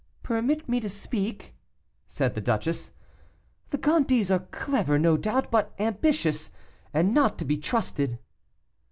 [0.23, 1.53] "Permit me to speak,"
[2.07, 2.89] said the duchess.
[3.69, 6.49] "The Gondys are clever, no doubt, but ambitious,
[6.91, 8.17] and not to be trusted."